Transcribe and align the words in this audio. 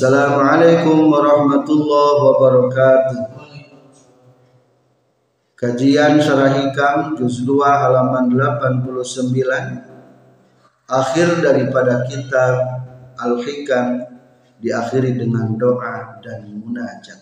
Assalamualaikum 0.00 1.12
warahmatullahi 1.12 2.24
wabarakatuh. 2.24 3.20
Kajian 5.60 6.16
Syarah 6.16 6.56
Hikam 6.56 7.20
Juz 7.20 7.44
2 7.44 7.60
halaman 7.60 8.32
89 8.32 8.96
Akhir 10.88 11.44
daripada 11.44 12.08
kitab 12.08 12.80
Al-Hikam 13.20 14.08
Diakhiri 14.64 15.20
dengan 15.20 15.52
doa 15.60 16.16
dan 16.24 16.48
munajat. 16.48 17.20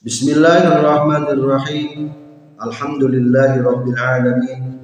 Bismillahirrahmanirrahim. 0.00 2.08
Alhamdulillahi 2.56 3.60
Rabbil 3.60 4.00
Alamin. 4.00 4.80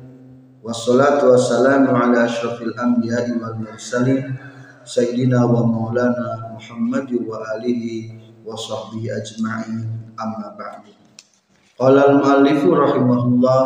Wassalatu 0.61 1.33
wassalamu 1.33 1.97
ala 1.97 2.29
ashrafil 2.29 2.77
anbiya'i 2.77 3.33
wal 3.41 3.65
mursalin 3.65 4.44
Sayyidina 4.85 5.49
wa 5.49 5.65
maulana 5.65 6.53
Muhammad 6.53 7.09
wa 7.25 7.41
alihi 7.57 8.13
wa 8.45 8.53
sahbihi 8.53 9.09
ajma'in. 9.11 9.89
Amma 10.21 10.53
ba'du. 10.55 10.93
Qala 11.75 12.07
al-muallifu 12.13 12.71
rahimahullah 12.71 13.63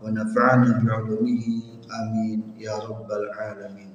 wa 0.00 0.06
nafa'ana 0.08 0.80
bi'ulumihi 0.80 1.82
amin. 1.90 2.38
Ya 2.56 2.78
rabbal 2.78 3.26
alamin. 3.34 3.92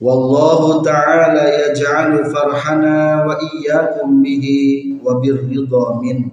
Wallahu 0.00 0.80
ta'ala 0.80 1.44
yaj'alu 1.68 2.24
farhana 2.32 3.26
wa 3.28 3.36
iyyakum 3.36 4.24
bihi 4.24 4.96
wa 5.04 5.20
birridha 5.20 6.00
min 6.00 6.32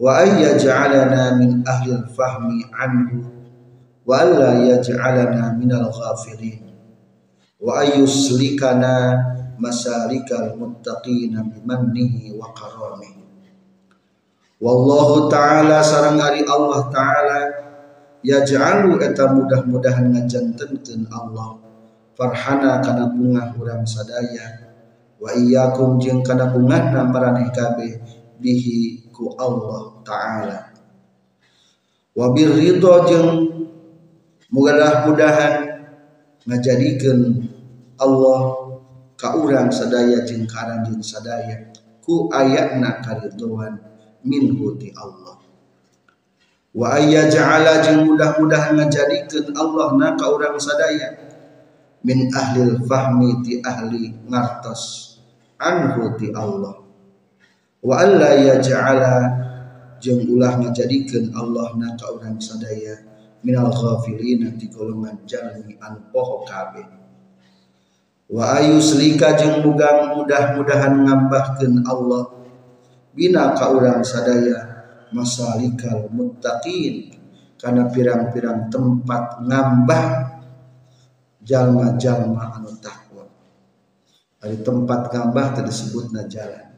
wa 0.00 0.18
ay 0.24 0.42
yaj'alana 0.42 1.38
min 1.38 1.62
ahli 1.62 1.94
al-fahmi 1.94 2.66
anhu 2.74 3.22
wa 4.10 4.26
alla 4.26 4.58
yaj'alana 4.66 5.54
minal 5.54 5.86
ghafilin 5.86 6.66
wa 7.62 7.86
ayyuslikana 7.86 9.14
masalikal 9.62 10.58
muttaqina 10.58 11.46
bimannihi 11.46 12.34
wa 12.34 12.50
karamihi 12.50 13.22
wallahu 14.58 15.30
ta'ala 15.30 15.78
sarang 15.78 16.18
ari 16.18 16.42
Allah 16.42 16.90
ta'ala 16.90 17.40
yaj'alu 18.20 19.00
eta 19.00 19.32
mudah-mudahan 19.32 20.12
ngajantenkeun 20.12 21.08
Allah. 21.08 21.56
Farhana 22.16 22.84
kana 22.84 23.08
bunga 23.08 23.56
urang 23.56 23.84
sadaya. 23.88 24.68
Wa 25.20 25.32
iyyakum 25.36 26.00
jeung 26.00 26.24
kana 26.24 26.48
bungana 26.52 27.04
maraneh 27.08 27.48
kabeh 27.52 28.00
bihi 28.40 29.08
ku 29.12 29.32
Allah 29.36 30.00
ta'ala. 30.04 30.58
Wa 32.16 32.32
birridha 32.32 33.08
jeung 33.08 33.28
mudah-mudahan 34.50 35.54
ngajadikeun 36.46 37.46
Allah 38.02 38.42
ka 39.14 39.38
urang 39.38 39.70
sadaya 39.70 40.26
jeung 40.26 40.48
karanjeun 40.50 40.98
sadaya. 41.04 41.70
Ku 42.02 42.26
ayatna 42.32 42.98
kariduan 43.04 43.78
minhu 44.26 44.74
ti 44.80 44.90
Allah. 44.98 45.38
Wa 46.74 46.98
ayyaj'ala 46.98 47.84
jeung 47.86 48.10
mudah-mudahan 48.10 48.74
ngajadikeun 48.74 49.54
Allah 49.54 49.88
na 49.94 50.08
ka 50.18 50.26
urang 50.32 50.58
sadaya. 50.58 51.14
Min 52.00 52.32
ahlil 52.32 52.80
fahmi 52.88 53.44
ti 53.44 53.60
ahli 53.60 54.24
ngartos 54.26 55.14
anhu 55.60 56.16
ti 56.18 56.32
Allah. 56.32 56.80
Wa 57.84 57.94
alla 58.00 58.34
yaj'ala 58.34 59.14
jeung 60.00 60.24
ulah 60.26 60.56
ngajadikeun 60.58 61.36
Allah 61.36 61.76
na 61.76 61.92
ka 61.94 62.08
urang 62.10 62.40
sadaya 62.40 63.09
minal 63.40 63.72
ghafilina 63.72 64.52
di 64.56 64.68
golongan 64.68 65.24
jalmi 65.24 65.76
anu 65.80 66.00
poho 66.12 66.44
kabeh. 66.44 66.86
Wa 68.30 68.62
ayuslika 68.62 69.34
jeung 69.34 69.66
mugang 69.66 70.14
mudah-mudahan 70.14 71.02
ngambahkeun 71.02 71.82
Allah 71.82 72.30
bina 73.10 73.58
ka 73.58 73.74
sadaya 74.06 74.86
masalikal 75.10 76.06
muttaqin 76.14 77.18
kana 77.58 77.90
pirang-pirang 77.90 78.70
tempat 78.70 79.42
ngambah 79.42 80.04
jalma-jalma 81.42 82.54
anu 82.60 82.70
takwa. 82.78 83.26
Ari 84.46 84.62
tempat 84.62 85.10
ngambah 85.10 85.46
tadi 85.58 85.68
disebutna 85.68 86.30
jalan. 86.30 86.70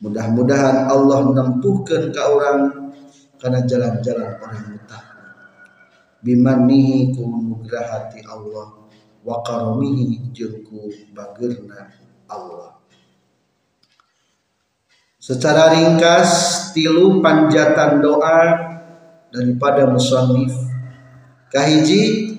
Mudah-mudahan 0.00 0.88
Allah 0.88 1.18
menempuhkeun 1.28 2.08
ka 2.08 2.24
urang 2.32 2.60
kana 3.36 3.68
jalan-jalan 3.68 4.40
orang 4.40 4.64
muttaqin 4.80 5.09
bimanihi 6.20 7.16
ku 7.16 7.24
nugrahati 7.24 8.20
Allah 8.28 8.80
wa 9.20 9.36
karamihi 9.44 10.32
jeung 10.32 10.64
ku 10.64 10.88
bageurna 11.12 11.92
Allah. 12.28 12.80
Secara 15.20 15.76
ringkas 15.76 16.30
tilu 16.72 17.20
panjatan 17.20 18.00
doa 18.00 18.40
daripada 19.28 19.84
musannif. 19.88 20.52
Kahiji 21.50 22.30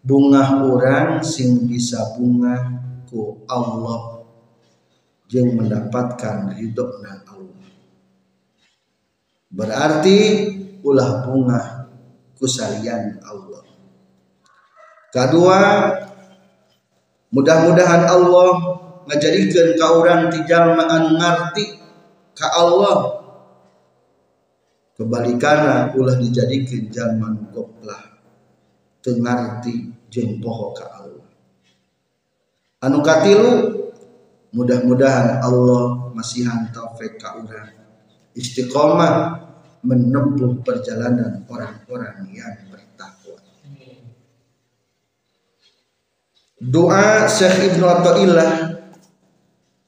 bunga 0.00 0.62
orang 0.62 1.20
sing 1.26 1.66
bisa 1.68 2.16
bunga 2.16 2.80
ku 3.10 3.44
Allah 3.50 4.24
jeung 5.28 5.58
mendapatkan 5.58 6.56
ridhona 6.56 7.28
Allah. 7.28 7.66
Berarti 9.52 10.18
ulah 10.80 11.28
bunga 11.28 11.81
kusalian 12.42 13.22
Allah. 13.22 13.62
Kedua, 15.14 15.60
mudah-mudahan 17.30 18.02
Allah 18.10 18.50
ngajadikeun 19.06 19.78
ka 19.78 19.86
urang 19.94 20.26
ti 20.34 20.42
jalma 20.42 20.90
anu 20.90 21.22
ngarti 21.22 21.78
ka 22.34 22.50
Allah. 22.58 23.22
Kebalikana 24.98 25.94
ulah 25.94 26.18
dijadikeun 26.18 26.90
jalma 26.90 27.30
anu 27.30 27.46
goplah 27.54 28.02
teu 28.98 29.22
ngarti 29.22 30.10
jeung 30.10 30.42
poho 30.42 30.74
ka 30.74 30.90
Allah. 30.98 31.30
Anu 32.82 32.98
katilu 33.06 33.52
mudah-mudahan 34.50 35.38
Allah 35.38 36.10
masihan 36.10 36.66
taufik 36.74 37.22
ka 37.22 37.38
urang 37.38 37.70
istiqomah 38.32 39.44
menempuh 39.82 40.62
perjalanan 40.62 41.42
orang-orang 41.50 42.30
yang 42.30 42.54
bertakwa. 42.70 43.38
Doa 46.62 47.26
Syekh 47.26 47.74
Ibnu 47.74 47.84
Athaillah 47.90 48.78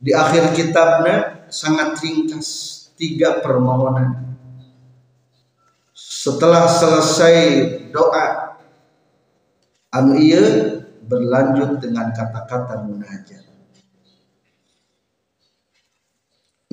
di 0.02 0.10
akhir 0.10 0.58
kitabnya 0.58 1.46
sangat 1.46 2.02
ringkas 2.02 2.48
tiga 2.98 3.38
permohonan. 3.38 4.34
Setelah 5.94 6.66
selesai 6.66 7.36
doa 7.94 8.58
anu 9.94 10.18
iya 10.18 10.82
berlanjut 11.06 11.78
dengan 11.78 12.10
kata-kata 12.10 12.82
munajat. 12.82 13.46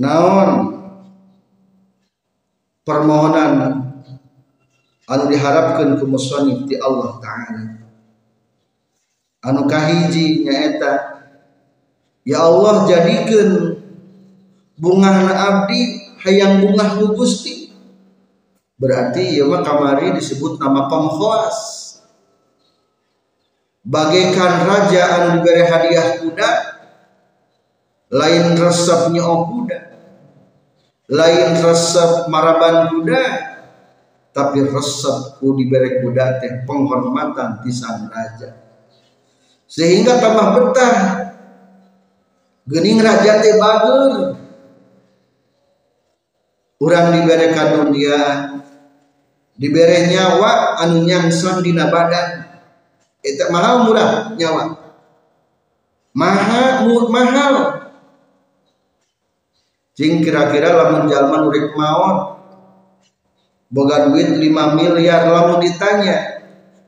Naon 0.02 0.81
permohonan 2.88 3.82
anu 5.06 5.24
diharapkan 5.28 6.00
ku 6.00 6.06
musannif 6.08 6.66
di 6.66 6.80
Allah 6.80 7.20
taala. 7.20 7.64
Anu 9.42 9.66
kahiji 9.66 10.46
nyaeta 10.46 11.26
ya 12.22 12.46
Allah 12.46 12.86
jadikan 12.86 13.82
bunga 14.78 15.34
abdi 15.34 16.14
hayang 16.22 16.62
bunga 16.62 16.98
Gusti. 17.14 17.74
Berarti 18.82 19.38
ya 19.38 19.46
mah 19.46 19.62
kamari 19.62 20.10
disebut 20.18 20.58
nama 20.58 20.90
pamkhos 20.90 21.82
bagaikan 23.86 24.66
raja 24.66 25.02
anu 25.18 25.28
diberi 25.42 25.66
hadiah 25.66 26.22
kuda 26.22 26.50
lain 28.14 28.58
resepnya 28.58 29.26
oh 29.26 29.50
kuda 29.50 29.91
lain 31.12 31.60
resep 31.60 32.32
maraban 32.32 32.88
kuda 32.96 33.24
tapi 34.32 34.64
resep 34.64 35.44
ku 35.44 35.52
diberi 35.60 36.00
kuda 36.00 36.40
teh 36.40 36.64
penghormatan 36.64 37.60
di 37.60 37.72
sang 37.76 38.08
raja. 38.08 38.56
Sehingga 39.68 40.24
tambah 40.24 40.48
betah. 40.56 40.96
Gening 42.64 43.04
raja 43.04 43.44
teh 43.44 43.60
bager. 43.60 44.40
Orang 46.80 47.08
diberi 47.14 47.48
kadunia 47.52 48.20
diberi 49.60 50.16
nyawa 50.16 50.80
anu 50.80 51.04
nyangsan 51.04 51.60
dina 51.60 51.92
badan. 51.92 52.48
Itu 53.20 53.52
mahal 53.52 53.84
murah 53.84 54.32
nyawa. 54.40 54.80
Mahal 56.16 56.88
mahal 57.12 57.81
Jing 60.02 60.26
kira-kira 60.26 60.74
lamun 60.74 61.06
jalma 61.06 61.46
nurik 61.46 61.78
maut 61.78 62.42
boga 63.70 64.10
duit 64.10 64.34
5 64.34 64.42
miliar 64.74 65.30
lamun 65.30 65.62
ditanya 65.62 66.42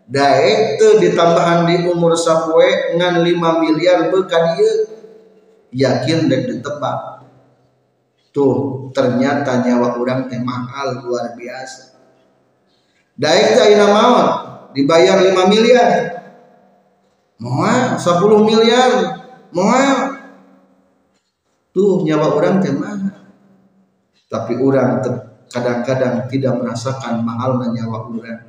daek 0.10 0.81
tuh 0.81 0.98
ditambahan 0.98 1.69
di 1.69 1.86
umur 1.94 2.18
sapue 2.18 2.98
ngan 2.98 3.21
5 3.21 3.62
miliar 3.62 4.10
beka 4.10 4.57
dia 4.57 4.71
yakin 5.74 6.30
dek 6.30 6.42
ditebak. 6.50 7.25
Tuh 8.33 8.89
ternyata 8.98 9.62
nyawa 9.62 9.94
orang 9.94 10.25
teh 10.25 10.42
mahal 10.42 11.06
luar 11.06 11.38
biasa. 11.38 11.94
Daek 13.13 13.45
teh 13.57 13.62
ayeuna 13.62 13.88
maut 13.94 14.30
dibayar 14.74 15.21
5 15.21 15.54
miliar. 15.54 15.89
Moal 17.38 18.01
10 18.01 18.50
miliar. 18.50 18.92
Moal 19.54 20.18
tuh 21.74 22.01
nyawa 22.01 22.33
orang 22.33 22.57
teh 22.62 22.74
mahal 22.74 23.03
tapi 24.34 24.58
orang 24.58 24.98
kadang-kadang 25.54 26.26
tidak 26.26 26.58
merasakan 26.58 27.22
mahalnya 27.22 27.70
nyawa 27.70 28.10
orang 28.10 28.42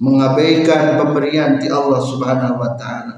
mengabaikan 0.00 0.96
pemberian 0.96 1.60
di 1.60 1.68
Allah 1.68 2.00
Subhanahu 2.00 2.56
wa 2.56 2.72
taala. 2.74 3.14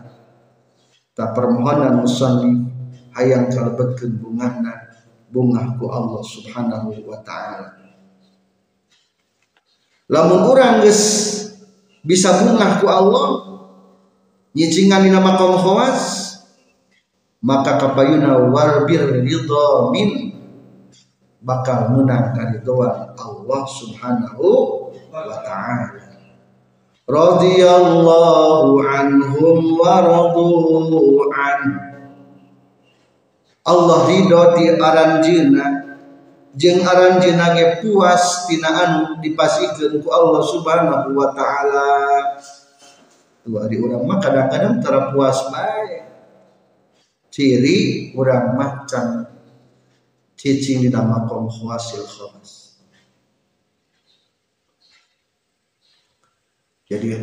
Tak 1.12 1.36
permohonan 1.36 2.02
musannif 2.02 2.66
hayang 3.14 3.52
kalebetkeun 3.52 4.18
bungahna 4.18 4.90
bungah 5.30 5.78
ku 5.78 5.86
Allah 5.92 6.22
Subhanahu 6.24 7.06
wa 7.06 7.18
taala. 7.22 7.78
Lamun 10.10 10.48
urang 10.50 10.82
geus 10.82 11.02
bisa 12.02 12.42
bungah 12.42 12.82
ku 12.82 12.90
Allah 12.90 13.26
nyicingan 14.56 15.06
dina 15.06 15.22
maqam 15.22 15.54
khawas 15.60 16.32
maka 17.44 17.78
kapayuna 17.78 18.50
warbir 18.50 19.22
ridha 19.22 19.66
min 19.94 20.31
bakal 21.42 21.90
menang 21.90 22.32
karidoan 22.38 23.12
Allah 23.18 23.62
Subhanahu 23.66 24.46
wa 25.10 25.38
taala. 25.42 26.14
Radhiyallahu 27.02 28.78
anhum 28.86 29.58
wa 29.74 31.26
an. 31.34 31.62
Allah 33.62 33.98
ridho 34.10 34.42
ti 34.58 34.70
aranjeuna 34.74 35.66
jeung 36.54 36.82
aranjeuna 36.82 37.58
ge 37.58 37.66
puas 37.82 38.46
tina 38.46 38.70
anu 38.70 39.18
dipasikeun 39.18 39.98
ku 39.98 40.08
Allah 40.14 40.42
Subhanahu 40.46 41.10
wa 41.14 41.28
taala. 41.34 41.90
Tuh 43.42 43.58
ari 43.58 43.82
urang 43.82 44.06
mah 44.06 44.22
kadang-kadang 44.22 44.78
tara 44.78 45.10
puas 45.10 45.50
bae. 45.50 46.06
Ciri 47.34 48.14
urang 48.14 48.54
mah 48.54 48.86
cicing 50.42 50.82
dina 50.82 51.06
makom 51.06 51.46
khawasil 51.46 52.02
khawas. 52.02 52.82
Jadi 56.90 57.14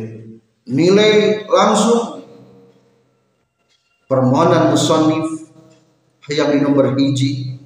nilai 0.64 1.44
langsung 1.44 2.24
permohonan 4.08 4.72
musonif 4.72 5.52
hayang 6.24 6.56
di 6.56 6.58
nomor 6.64 6.96
hiji 6.96 7.60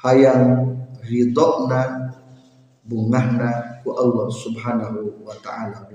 hayang 0.00 0.72
ridokna 1.04 2.16
bungahna 2.80 3.84
ku 3.84 3.92
Allah 3.92 4.32
subhanahu 4.32 5.28
wa 5.28 5.36
ta'ala 5.44 5.92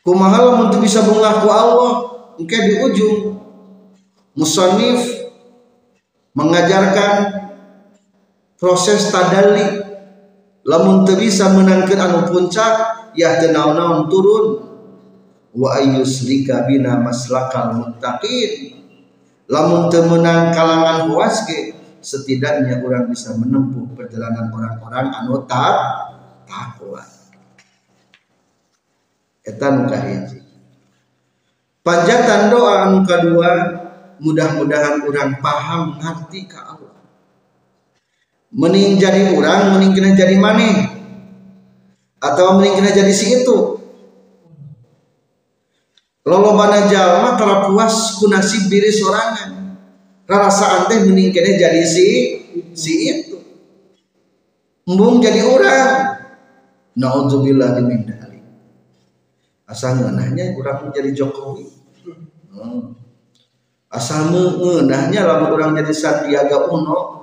kumaha 0.00 0.38
lamun 0.40 0.72
bisa 0.80 1.04
bungah 1.04 1.44
ku 1.44 1.48
Allah 1.52 1.92
engke 2.40 2.58
di 2.64 2.80
ujung 2.80 3.38
musonif 4.34 5.23
mengajarkan 6.34 7.14
proses 8.58 9.08
tadali 9.14 9.82
lamun 10.66 11.06
teu 11.06 11.18
bisa 11.18 11.54
menangkeun 11.54 12.00
anu 12.00 12.26
puncak 12.26 12.74
ya 13.14 13.38
teu 13.38 13.54
naon 13.54 14.10
turun. 14.10 14.46
Wa 15.54 15.78
ayyuslika 15.78 16.66
bina 16.66 16.98
maslakal 16.98 17.78
muttaqin. 17.78 18.82
Lamun 19.46 19.86
teu 19.86 20.02
menang 20.10 20.50
kalangan 20.50 21.06
puas 21.06 21.46
ge 21.46 21.78
setidaknya 22.04 22.82
orang 22.84 23.08
bisa 23.08 23.32
menempuh 23.38 23.96
perjalanan 23.96 24.52
orang-orang 24.52 25.08
anu 25.14 25.40
tak 25.48 25.78
takwa 26.44 27.00
eta 29.44 29.66
nu 29.70 29.84
kahiji. 29.86 30.40
Panjatan 31.84 32.48
doa 32.48 32.88
anu 32.88 33.04
kadua 33.04 33.83
mudah-mudahan 34.22 35.02
orang 35.02 35.30
paham 35.42 35.98
ngerti 35.98 36.46
ka 36.46 36.76
Allah. 36.76 36.94
Mending 38.54 39.02
jadi 39.02 39.34
orang 39.34 39.74
mending 39.74 39.92
kena 39.98 40.10
jadi 40.14 40.38
mana 40.38 40.94
atau 42.22 42.58
mending 42.58 42.78
kena 42.78 42.90
jadi 42.94 43.10
si 43.10 43.42
itu. 43.42 43.58
Lolo 46.24 46.56
bana 46.56 46.88
jalma 46.88 47.36
kalau 47.36 47.74
puas 47.74 48.16
ku 48.22 48.30
nasib 48.30 48.70
diri 48.70 48.94
sorangan. 48.94 49.78
Rasa 50.24 50.86
teh 50.86 51.02
mending 51.02 51.34
kena 51.34 51.58
jadi 51.58 51.82
si 51.82 52.06
si 52.74 52.92
itu. 53.10 53.38
Embung 54.86 55.18
jadi 55.18 55.42
orang. 55.42 55.90
Naudzubillah 56.94 57.82
min 57.82 58.14
asal 59.64 59.98
ngeunahnya 59.98 60.54
orang 60.54 60.88
menjadi 60.88 61.10
Jokowi. 61.24 61.66
Hmm. 62.54 62.94
Asal 63.94 64.34
ngeunahnya 64.34 65.22
lamun 65.22 65.54
orang 65.54 65.78
jadi 65.78 65.94
Sandiaga 65.94 66.66
Uno. 66.66 67.22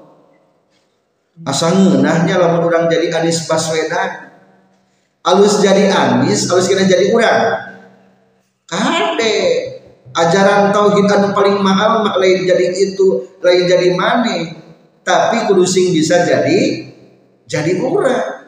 Asal 1.44 1.76
ngenahnya 1.76 2.40
lamun 2.40 2.72
orang 2.72 2.88
jadi 2.88 3.12
Anies 3.12 3.44
Baswedan. 3.46 4.32
Alus 5.22 5.62
jadi 5.62 5.92
Anies 5.92 6.50
alus 6.50 6.66
kena 6.66 6.88
jadi 6.88 7.14
orang 7.14 7.72
kade 8.72 9.38
ajaran 10.16 10.72
tauhid 10.72 11.08
anu 11.12 11.36
paling 11.36 11.60
mahal 11.60 12.08
mak 12.08 12.16
lain 12.20 12.48
jadi 12.48 12.72
itu 12.72 13.28
lain 13.44 13.64
jadi 13.68 13.92
mana 13.92 14.64
tapi 15.04 15.44
kudu 15.52 15.68
sing 15.68 15.92
bisa 15.92 16.24
jadi 16.24 16.88
jadi 17.48 17.84
orang 17.84 18.48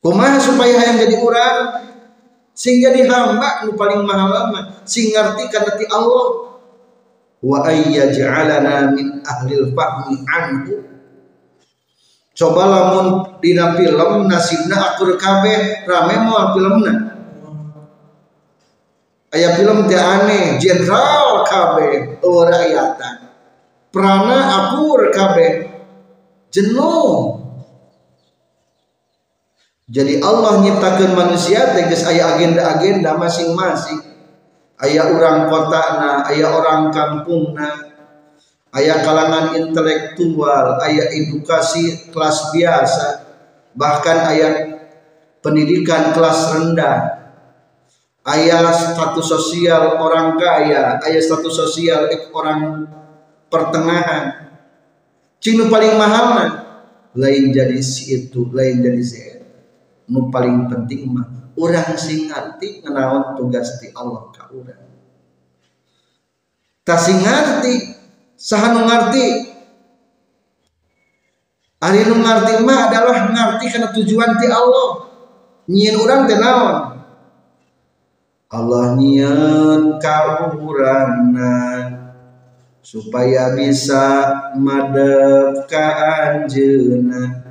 kumaha 0.00 0.40
supaya 0.40 0.88
yang 0.88 0.96
jadi 0.96 1.16
orang 1.20 1.56
sing 2.60 2.84
jadi 2.84 3.08
hamba 3.08 3.64
nu 3.64 3.72
paling 3.72 4.04
mahal 4.04 4.52
mah 4.52 4.84
sing 4.84 5.08
ngerti 5.16 5.48
kana 5.48 5.80
ti 5.80 5.88
Allah. 5.88 6.52
Wa 7.40 7.64
ayyaj'alana 7.64 8.92
min 8.92 9.24
ahlil 9.24 9.72
fahmi 9.72 10.20
anhu. 10.28 10.76
Coba 12.36 12.68
lamun 12.68 13.40
dina 13.40 13.72
film 13.80 14.28
nasibna 14.28 14.92
akur 14.92 15.16
kabeh 15.16 15.88
rame 15.88 16.14
moal 16.20 16.52
filmna 16.52 16.92
aya 19.32 19.56
film 19.56 19.84
teh 19.88 19.96
aneh 19.96 20.56
jenderal 20.60 21.44
kabeh 21.48 22.20
rakyatan 22.20 23.16
prana 23.88 24.38
akur 24.56 25.08
kabeh. 25.08 25.52
Jenuh 26.50 27.40
jadi 29.90 30.22
Allah 30.22 30.62
nyiptakan 30.62 31.18
manusia 31.18 31.74
tegas 31.74 32.06
aya 32.06 32.38
agenda-agenda 32.38 33.18
masing-masing. 33.18 33.98
Ayah 34.78 35.10
orang 35.10 35.50
kota 35.50 35.84
na 35.98 36.10
ayah 36.30 36.54
orang 36.54 36.94
kampung 36.94 37.58
na 37.58 37.90
ayah 38.78 39.02
kalangan 39.02 39.58
intelektual 39.58 40.78
ayah 40.86 41.10
edukasi 41.10 42.08
kelas 42.14 42.54
biasa 42.54 43.06
bahkan 43.74 44.30
ayah 44.30 44.52
pendidikan 45.42 46.14
kelas 46.14 46.54
rendah. 46.54 47.18
Ayah 48.30 48.70
status 48.70 49.26
sosial 49.26 49.98
orang 49.98 50.38
kaya 50.38 51.02
ayah 51.02 51.18
status 51.20 51.66
sosial 51.66 52.06
orang 52.30 52.86
pertengahan. 53.50 54.54
Cinu 55.42 55.66
paling 55.66 55.98
mahal 55.98 56.26
na 56.38 56.46
lain 57.18 57.50
jadi 57.50 57.82
si 57.82 58.14
itu 58.14 58.46
lain 58.54 58.86
jadi 58.86 59.02
si 59.02 59.18
itu 59.18 59.39
nu 60.10 60.28
paling 60.28 60.66
penting 60.66 61.14
mah 61.14 61.54
orang 61.54 61.94
sing 61.94 62.26
ngerti 62.26 62.82
ngenawan 62.82 63.38
tugas 63.38 63.78
di 63.78 63.88
Allah 63.94 64.28
ka 64.34 64.50
orang 64.50 64.90
tak 66.82 66.98
sing 66.98 67.22
ngerti 67.22 67.94
saha 68.34 68.74
nu 68.74 68.84
ngerti 68.84 69.50
Ari 71.80 72.04
nu 72.04 72.20
ngerti 72.20 72.60
mah 72.60 72.92
adalah 72.92 73.32
ngerti 73.32 73.72
karena 73.72 73.88
tujuan 73.88 74.36
ti 74.36 74.52
Allah. 74.52 75.08
Nyieun 75.64 75.96
orang 76.04 76.28
teh 76.28 76.36
naon? 76.36 76.76
Allah 78.52 78.98
nyieun 79.00 79.96
ka 79.96 80.50
urangna 80.60 81.56
supaya 82.84 83.54
bisa 83.56 84.28
madep 84.58 85.70
ka 85.70 85.86
anjeunna 86.20 87.49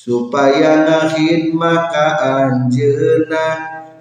supaya 0.00 0.88
ngahid 0.88 1.52
maka 1.52 2.16
anjena 2.24 3.46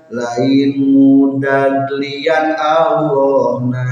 lain 0.07 0.79
mudah 0.79 1.91
lian 1.99 2.55
Allah 2.55 3.59
na 3.67 3.83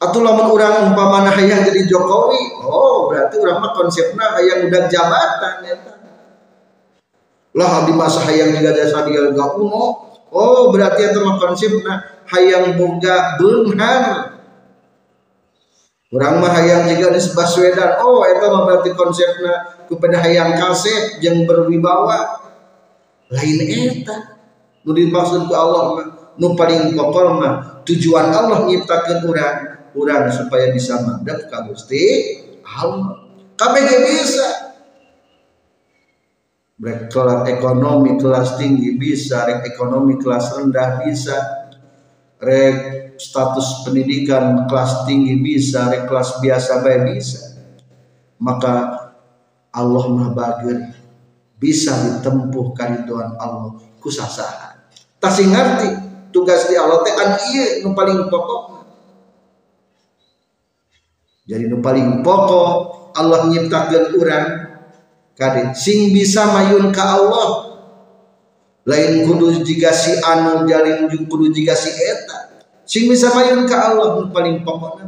atau 0.00 0.18
lamun 0.24 0.48
orang 0.48 0.88
umpamana 0.88 1.28
hayang 1.36 1.60
jadi 1.68 1.84
Jokowi 1.92 2.64
oh 2.64 3.12
berarti 3.12 3.36
orang 3.36 3.60
mah 3.60 3.72
konsepnya 3.76 4.32
hayang 4.32 4.72
udah 4.72 4.82
jabatan 4.88 5.54
ya 5.60 5.76
lah 7.52 7.84
di 7.84 7.92
masa 7.92 8.24
hayang 8.24 8.56
juga 8.56 8.72
jasa 8.72 9.04
dia 9.04 9.28
gak 9.28 9.50
uno 9.60 9.84
oh 10.32 10.72
berarti 10.72 11.12
itu 11.12 11.20
mah 11.20 11.36
konsepnya 11.36 11.94
hayang 12.32 12.80
boga 12.80 13.36
beunghar 13.36 14.40
orang 16.16 16.34
mah 16.40 16.50
hayang 16.56 16.88
juga 16.88 17.12
di 17.12 17.20
Baswedan 17.36 18.00
oh 18.00 18.24
itu 18.24 18.44
mah 18.48 18.62
berarti 18.66 18.90
konsepnya 18.96 19.81
kepada 19.92 20.24
hayang 20.24 20.56
kasih 20.56 21.20
yang 21.20 21.44
berwibawa 21.44 22.42
lain 23.28 23.58
eta. 23.68 24.40
Nu 24.82 24.96
dimaksud 24.96 25.46
ku 25.46 25.54
Allah 25.54 26.08
nu 26.36 26.56
paling 26.56 26.96
pokok 26.96 27.24
mah 27.36 27.54
tujuan 27.84 28.32
Allah 28.32 28.64
nyiptakeun 28.66 29.20
urang 29.28 29.56
urang 29.92 30.32
supaya 30.32 30.72
bisa 30.72 31.00
mandek 31.04 31.48
ka 31.48 31.64
Gusti 31.68 32.02
Allah. 32.64 33.28
Kabeh 33.56 33.82
bisa. 33.84 34.48
Rek 36.82 37.14
kelas 37.14 37.46
ekonomi 37.46 38.18
kelas 38.18 38.58
tinggi 38.58 38.98
bisa 38.98 39.46
rek 39.46 39.62
ekonomi 39.70 40.18
kelas 40.18 40.58
rendah 40.58 41.06
bisa. 41.06 41.38
Rek 42.42 42.76
status 43.22 43.86
pendidikan 43.86 44.66
kelas 44.66 45.06
tinggi 45.06 45.38
bisa 45.38 45.86
rek 45.94 46.10
kelas 46.10 46.42
biasa 46.42 46.82
baik 46.82 47.02
bisa. 47.14 47.54
Maka 48.42 49.01
Allah 49.72 50.04
mah 50.12 50.30
bisa 51.62 51.94
ditempuh 51.94 52.74
kariduan 52.76 53.38
Allah. 53.38 53.78
Kusasahan. 54.02 54.82
Tak 55.22 55.38
ngerti 55.38 55.88
tugas 56.34 56.66
di 56.66 56.74
Allah 56.74 57.06
teh 57.06 57.14
kan 57.14 57.38
iya 57.54 57.86
nu 57.86 57.94
paling 57.94 58.26
pokok. 58.26 58.62
Jadi 61.46 61.70
nu 61.70 61.78
paling 61.78 62.26
pokok 62.26 62.70
Allah 63.14 63.46
nyiptakeun 63.46 64.18
urang 64.18 64.46
kade 65.38 65.78
sing 65.78 66.10
bisa 66.10 66.50
mayun 66.50 66.90
ka 66.90 67.22
Allah. 67.22 67.70
Lain 68.82 69.22
kudu 69.22 69.62
jika 69.62 69.94
si 69.94 70.18
anu 70.18 70.66
jalin 70.66 71.06
kudu 71.06 71.54
jika 71.54 71.78
si 71.78 71.94
eta. 71.94 72.66
Sing 72.82 73.06
bisa 73.06 73.30
mayun 73.30 73.62
ka 73.70 73.94
Allah 73.94 74.18
nu 74.18 74.34
paling 74.34 74.66
pokok. 74.66 74.98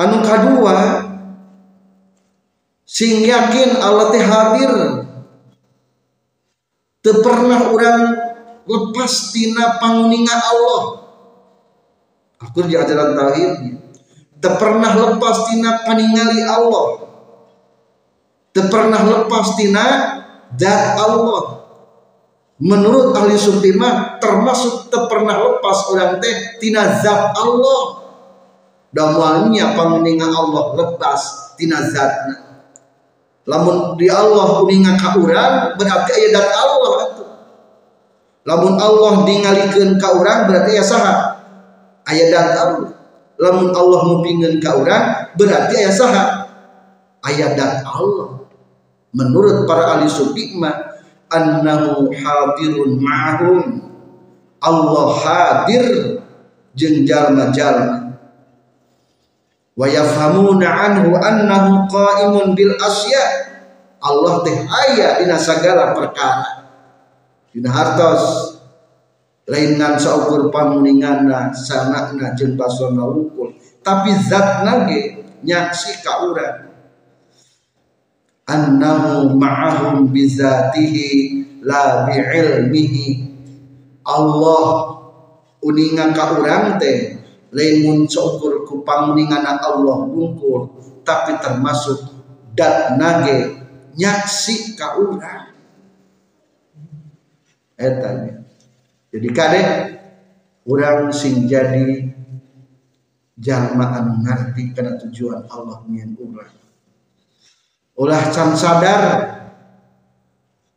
Anu 0.00 0.16
kadua 0.24 1.05
sing 2.96 3.28
yakin 3.28 3.76
Allah 3.76 4.08
teh 4.08 4.24
hadir. 4.24 4.72
Teu 7.04 7.20
pernah 7.20 7.68
orang 7.68 8.00
lepas 8.64 9.36
tina 9.36 9.76
panguninga 9.76 10.32
Allah? 10.32 10.82
Aku 12.40 12.64
di 12.64 12.72
ajaran 12.72 13.12
tauhid. 13.12 13.52
Tak 14.40 14.56
pernah 14.56 14.96
lepas 14.96 15.36
tina 15.52 15.84
paningali 15.84 16.40
Allah? 16.40 17.04
Tak 18.56 18.66
pernah 18.72 19.00
lepas 19.04 19.54
tina 19.60 19.84
dat 20.56 20.96
Allah? 20.96 21.68
Menurut 22.56 23.12
ahli 23.12 23.36
suntimah 23.36 24.16
termasuk 24.16 24.88
tak 24.88 25.12
pernah 25.12 25.36
lepas 25.36 25.92
orang 25.92 26.16
teh 26.24 26.56
tina 26.64 26.96
zat 27.04 27.36
Allah. 27.36 28.08
Damualnya 28.88 29.76
panguninga 29.76 30.32
Allah 30.32 30.72
lepas 30.72 31.54
tina 31.60 31.84
zatna 31.84 32.45
lamun 33.46 33.94
di 33.94 34.10
Allah 34.10 34.60
uninga 34.62 34.98
ka 34.98 35.14
urang 35.16 35.78
berarti 35.78 36.10
aya 36.18 36.28
dat 36.34 36.48
Allah 36.50 36.94
lamun 38.46 38.74
Allah 38.78 39.22
ningalikeun 39.22 39.98
ka 40.02 40.08
urang 40.18 40.50
berarti 40.50 40.78
ya 40.78 40.84
saha 40.84 41.14
aya 42.06 42.30
dat 42.30 42.58
lamun 43.38 43.70
Allah 43.70 44.00
mupingeun 44.06 44.58
ka 44.58 44.74
urang 44.74 45.30
berarti 45.38 45.74
aya 45.78 45.92
saha 45.94 46.24
aya 47.26 47.58
dat 47.58 47.82
Allah. 47.86 48.46
Menurut 49.16 49.64
para 49.64 49.96
ahli 49.96 50.06
sufi 50.06 50.54
annahu 51.32 52.12
hadirun 52.12 53.00
ma'hum. 53.00 53.86
Allah 54.62 55.06
hadir 55.20 55.84
jeung 56.76 57.06
jalma-jalma 57.06 58.05
wa 59.76 59.84
yafhamuna 59.84 60.66
anhu 60.66 61.12
annahu 61.20 61.84
qa'imun 61.86 62.56
bil 62.56 62.74
asya. 62.80 63.52
Allah 64.00 64.40
teh 64.40 64.56
aya 64.64 65.20
dina 65.20 65.36
sagala 65.36 65.92
perkara. 65.92 66.64
Dina 67.52 67.68
hartos. 67.68 68.56
Lain 69.46 69.78
ngan 69.78 69.94
saukur 69.94 70.50
pamuninganna 70.50 71.54
sanakna 71.54 72.34
jeung 72.34 72.58
basona 72.58 73.06
wungkul 73.06 73.54
tapi 73.86 74.10
zatna 74.26 74.90
ge 74.90 75.22
nyaksi 75.46 76.02
ka 76.02 76.26
urang. 76.26 76.66
Annahu 78.50 79.38
ma'ahum 79.38 80.10
bizatihi 80.10 81.10
la 81.62 82.10
bi'ilmihi. 82.10 83.06
Allah 84.02 84.98
uningan 85.62 86.10
ka 86.10 86.34
urang 86.38 86.78
teh 86.82 87.15
lain 87.56 87.76
mun 87.88 87.98
saukur 88.04 88.68
ku 88.68 88.84
pamuninganna 88.84 89.56
Allah 89.56 90.04
wungkul 90.04 90.76
tapi 91.00 91.40
termasuk 91.40 92.04
dat 92.52 93.00
nage 93.00 93.56
nyaksi 93.96 94.76
ka 94.76 95.00
urang 95.00 95.56
etanya. 97.80 98.44
Jadi 99.08 99.28
kadek 99.32 99.68
orang 100.68 101.08
sing 101.16 101.48
jadi 101.48 102.12
jalma 103.40 104.04
anu 104.04 104.20
ngerti 104.20 104.76
karena 104.76 105.00
tujuan 105.00 105.48
Allah 105.48 105.80
nyen 105.88 106.12
urang. 106.20 106.52
Ulah 107.96 108.28
can 108.28 108.52
sadar 108.52 109.08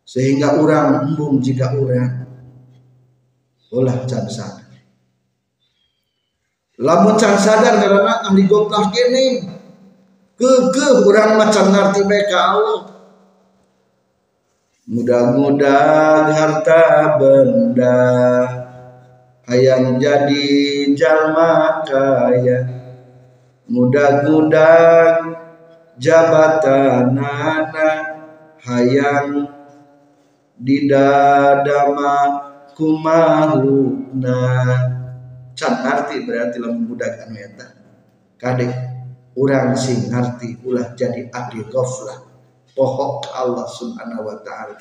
sehingga 0.08 0.56
orang 0.56 1.12
embung 1.12 1.44
jika 1.44 1.76
orang 1.76 2.24
ulah 3.76 4.08
can 4.08 4.32
sadar 4.32 4.69
lamun 6.80 7.20
can 7.20 7.36
sadar 7.36 7.76
karena 7.84 8.24
ahli 8.24 8.48
goplah 8.48 8.88
kene. 8.90 9.60
Ke 10.40 10.72
ke 10.72 11.04
orang 11.04 11.36
macam 11.36 11.68
ngerti 11.68 12.02
mereka 12.08 12.56
Allah. 12.56 12.82
Mudah-mudahan 14.90 16.34
harta 16.34 17.20
benda 17.20 18.00
hayang 19.46 20.02
jadi 20.02 20.50
jalma 20.98 21.82
kaya 21.86 22.66
mudah-mudahan 23.70 25.38
jabatan 25.98 27.18
anak 27.18 28.02
hayang 28.66 29.50
di 30.58 30.86
dadama 30.86 32.18
kumahlukna 32.74 34.42
can 35.60 35.84
arti 35.84 36.24
berarti 36.24 36.56
lamun 36.64 36.88
budak 36.88 37.28
anu 37.28 37.36
eta 37.36 37.68
kadek 38.40 38.72
urang 39.36 39.76
sing 39.76 40.08
ngarti 40.12 40.60
ulah 40.68 40.96
jadi 40.96 41.28
ahli 41.32 41.68
ghaflah. 41.68 42.28
Pohok 42.76 43.28
Allah 43.36 43.68
subhanahu 43.68 44.24
wa 44.24 44.38
ta'ala. 44.40 44.80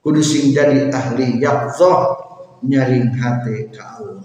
Kudu 0.00 0.24
sing 0.24 0.56
jadi 0.56 0.88
ahli 0.88 1.36
yaqzah 1.36 2.16
nyaring 2.64 3.12
hati 3.16 3.68
ke 3.68 3.82
Allah. 3.84 4.24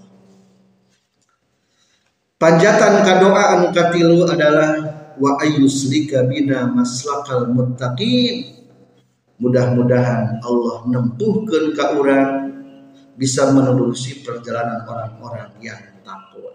Panjatan 2.40 3.04
kadoa 3.04 3.42
anu 3.56 3.66
katilu 3.72 4.24
adalah 4.28 4.72
wa 5.20 5.36
ayyuslika 5.40 6.24
bina 6.28 6.68
maslakal 6.68 7.48
muttaqin. 7.52 8.64
Mudah-mudahan 9.40 10.40
Allah 10.40 10.76
nempuhkan 10.88 11.74
ke 11.74 11.84
orang 11.98 12.43
bisa 13.14 13.50
menerusi 13.54 14.22
perjalanan 14.26 14.82
orang-orang 14.86 15.54
yang 15.62 15.80
takwa 16.02 16.54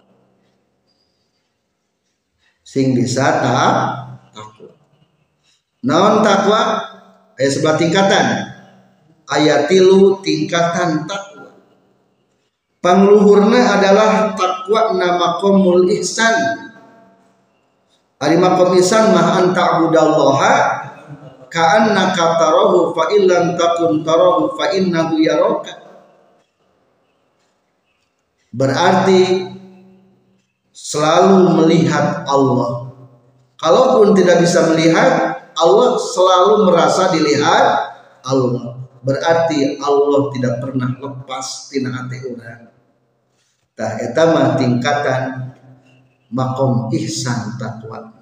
sing 2.60 2.94
bisa 2.94 3.42
tak 3.42 3.74
takwa 4.36 4.70
non 5.84 6.20
takwa? 6.20 6.62
Ayat 7.40 7.56
sebelah 7.56 7.76
tingkatan. 7.80 8.26
Ayat 9.32 9.72
tilu 9.72 10.20
tingkatan 10.20 11.08
takwa. 11.08 11.56
Pangluhurna 12.84 13.80
adalah 13.80 14.36
takwa 14.36 14.92
nama 14.92 15.40
komul 15.40 15.88
ihsan. 15.96 16.68
Ari 18.20 18.36
makom 18.36 18.76
ihsan 18.76 19.16
mah 19.16 19.40
anta 19.40 19.80
abudallaha 19.80 20.56
ka'annaka 21.48 22.36
tarahu 22.36 22.92
fa 22.92 23.08
illam 23.16 23.56
takun 23.56 24.04
tarahu 24.04 24.52
fa 24.60 24.76
innahu 24.76 25.16
yaraka 25.16 25.79
berarti 28.50 29.50
selalu 30.74 31.60
melihat 31.62 32.26
Allah. 32.26 32.90
Kalaupun 33.60 34.16
tidak 34.16 34.40
bisa 34.40 34.64
melihat 34.72 35.36
Allah 35.52 36.00
selalu 36.00 36.70
merasa 36.70 37.12
dilihat 37.12 37.66
Allah. 38.24 38.80
Berarti 39.00 39.80
Allah 39.80 40.22
tidak 40.32 40.54
pernah 40.60 40.90
lepas 40.96 41.68
tina 41.72 41.92
hati 41.92 42.18
orang. 42.24 42.68
Tah 43.76 43.96
eta 44.00 44.24
mah 44.32 44.60
tingkatan 44.60 45.22
makom 46.32 46.92
ihsan 46.96 47.56
takwa. 47.56 48.12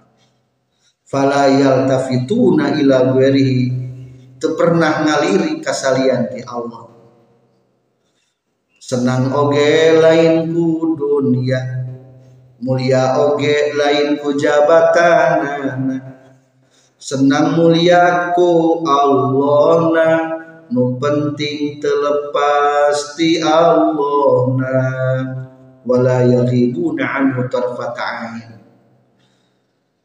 Fala 1.09 1.51
yaltafituna 1.51 2.79
ila 2.79 3.15
teu 4.39 4.55
pernah 4.55 5.03
ngaliri 5.03 5.59
kasalian 5.59 6.31
ti 6.31 6.45
Allah 6.47 6.98
senang 8.89 9.29
oge 9.37 10.01
lain 10.01 10.49
ku 10.49 10.97
dunia 10.97 11.61
mulia 12.65 13.21
oge 13.21 13.77
lain 13.77 14.17
ku 14.17 14.33
jabatan 14.33 15.45
senang 16.97 17.53
mulia 17.53 18.33
ku 18.33 18.81
Allah 18.89 19.93
nu 20.73 20.97
penting 20.97 21.77
terlepas 21.85 23.13
di 23.21 23.45
Allah 23.45 24.57
wala 25.85 26.25
yaghibuna 26.25 27.05
anhu 27.05 27.45
tarfata'ain 27.45 28.57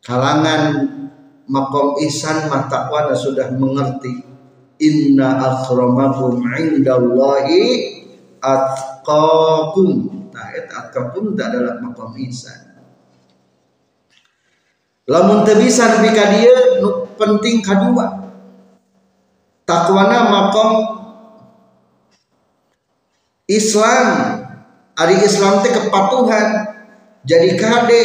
kalangan 0.03 0.91
makom 1.47 1.95
ihsan 2.03 2.51
matakwana 2.51 3.15
sudah 3.15 3.47
mengerti 3.55 4.27
inna 4.83 5.39
akramakum 5.39 6.43
indallahi 6.51 8.02
atqakum. 8.43 9.89
Nah 10.35 10.47
eta 10.51 10.91
atqakum 10.91 11.39
tak 11.39 11.55
adalah 11.55 11.79
maqam 11.79 12.11
ihsan 12.27 12.75
lamun 15.03 15.43
teu 15.43 15.59
bisa 15.59 15.99
nepi 15.99 16.15
ka 16.15 16.31
dieu 16.31 17.07
penting 17.15 17.63
kadua 17.63 18.23
takwana 19.63 20.27
maqam 20.27 20.71
Islam. 23.47 24.39
Ari 24.93 25.25
Islam 25.25 25.65
teh 25.65 25.73
kepatuhan. 25.73 26.69
Jadi 27.25 27.57
kade 27.57 28.03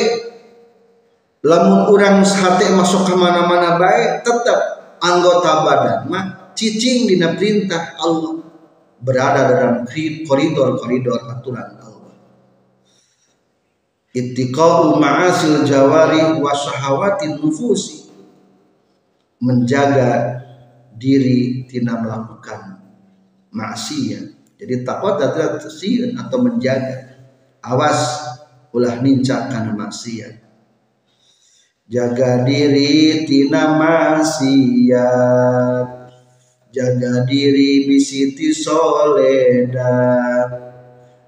lamun 1.45 1.91
urang 1.93 2.25
hate 2.25 2.67
masuk 2.75 3.07
ke 3.07 3.15
mana-mana 3.15 3.79
baik 3.79 4.27
tetap 4.27 4.61
anggota 4.99 5.63
badan 5.63 6.01
mah 6.11 6.25
cicing 6.59 7.07
dina 7.07 7.35
perintah 7.39 7.95
Allah 7.99 8.48
berada 8.99 9.47
dalam 9.47 9.87
koridor-koridor 10.27 11.31
aturan 11.31 11.79
Allah. 11.79 12.19
Ittiqa'u 14.11 14.99
ma'asil 14.99 15.63
jawari 15.63 16.43
wa 16.43 16.51
syahawatin 16.51 17.39
nufusi. 17.39 18.11
Menjaga 19.39 20.43
diri 20.99 21.63
tidak 21.71 22.03
melakukan 22.03 22.83
maksiat. 23.55 24.59
Jadi 24.59 24.83
takwa 24.83 25.15
adalah 25.15 25.63
tersieun 25.63 26.19
atau 26.19 26.43
menjaga. 26.43 27.23
Awas 27.63 28.27
ulah 28.75 28.99
nincak 28.99 29.55
karena 29.55 29.79
maksiat. 29.79 30.43
Jaga 31.87 32.43
diri 32.43 33.23
tina 33.31 33.79
maksiat 33.79 35.98
jaga 36.69 37.25
diri 37.25 37.89
bisiti 37.89 38.53
soleda 38.53 39.97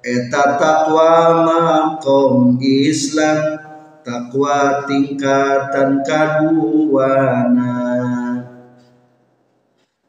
eta 0.04 0.42
takwa 0.60 1.44
makom 1.44 2.60
Islam. 2.60 3.68
Takwa 4.00 4.88
tingkatan 4.88 6.00
kaduana 6.08 7.76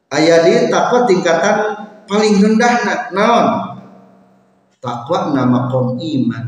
ayat 0.08 0.40
di 0.48 0.52
takwa 0.72 1.04
tingkatan 1.04 1.56
paling 2.08 2.40
rendah 2.40 2.74
nak 2.88 3.12
naon? 3.12 3.48
Takwa 4.80 5.36
nama 5.36 5.68
kom 5.68 6.00
iman. 6.00 6.44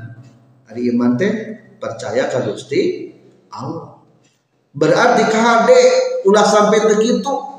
Hari 0.65 0.89
iman 0.89 1.21
teh 1.21 1.33
percaya 1.77 2.33
ke 2.33 2.49
Gusti 2.49 3.13
Allah. 3.53 4.01
Berarti 4.73 5.29
kade 5.29 5.83
ulah 6.25 6.49
sampai 6.49 6.97
begitu 6.97 7.54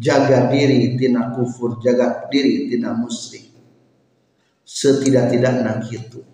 jaga 0.00 0.48
diri 0.48 0.96
tina 0.96 1.36
kufur. 1.36 1.76
Jaga 1.84 2.26
diri 2.32 2.72
tina 2.72 2.96
musyrik. 2.96 3.52
Setidak-tidaknya 4.64 5.84
gitu. 5.92 6.24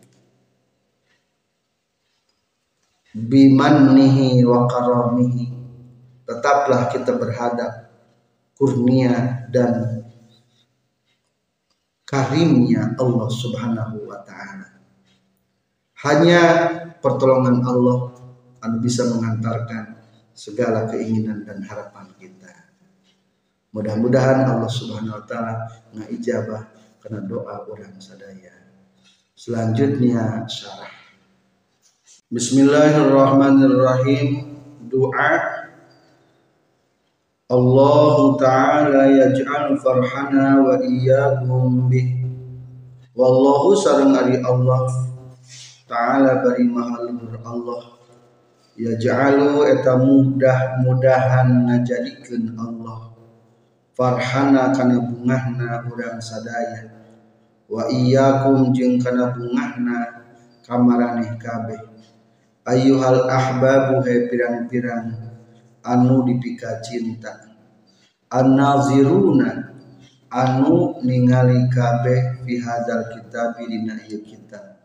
Bimannihi 3.16 4.46
wa 4.46 4.70
karamihi. 4.70 5.50
Tetaplah 6.26 6.90
kita 6.94 7.18
berhadap 7.18 7.90
kurnia 8.54 9.46
dan 9.50 10.02
karimnya 12.06 12.94
Allah 12.98 13.28
subhanahu 13.30 14.10
wa 14.10 14.20
ta'ala. 14.26 14.68
Hanya 16.06 16.42
pertolongan 16.98 17.62
Allah 17.62 17.98
yang 18.60 18.82
bisa 18.82 19.06
mengantarkan 19.06 19.96
segala 20.34 20.90
keinginan 20.90 21.46
dan 21.46 21.62
harapan 21.64 22.10
kita 22.18 22.55
Mudah-mudahan 23.76 24.48
Allah 24.48 24.72
Subhanahu 24.72 25.20
wa 25.20 25.24
taala 25.28 25.68
ngaijabah 25.92 26.64
karena 27.04 27.20
doa 27.28 27.60
orang 27.68 28.00
sadaya. 28.00 28.56
Selanjutnya 29.36 30.48
syarah. 30.48 30.88
Bismillahirrahmanirrahim. 32.32 34.56
Doa 34.88 35.60
Allah 37.52 38.16
taala 38.40 39.12
yaj'al 39.12 39.76
farhana 39.76 40.64
wa 40.64 40.80
iyyakum 40.80 41.92
bih. 41.92 42.24
Wallahu 43.12 43.76
sareng 43.76 44.16
ari 44.16 44.40
Allah 44.40 44.88
taala 45.84 46.40
bari 46.40 46.64
mahaluhur 46.64 47.44
Allah 47.44 47.92
yaj'alu 48.80 49.68
eta 49.68 50.00
mudah-mudahan 50.00 51.68
ngajadikeun 51.68 52.56
Allah 52.56 53.15
farhana 53.96 54.76
kana 54.76 55.00
bungahna 55.00 55.80
urang 55.88 56.20
sadaya. 56.20 56.84
Wa 57.66 57.88
iyyakum 57.88 58.76
jeung 58.76 59.00
kana 59.00 59.32
bungahna 59.32 60.28
kamaraneh 60.62 61.40
kabeh. 61.40 61.80
Ayyuhal 62.68 63.24
ahbabu 63.30 64.04
he 64.04 64.28
pirang-pirang 64.28 65.16
anu 65.80 66.28
dipika 66.28 66.84
cinta. 66.84 67.56
An-naziruna 68.28 69.72
anu 70.28 71.00
ningali 71.00 71.70
kabeh 71.72 72.44
fi 72.44 72.60
hadzal 72.60 73.08
kitab 73.16 73.56
dina 73.64 73.96
ieu 74.04 74.20
kitab. 74.20 74.76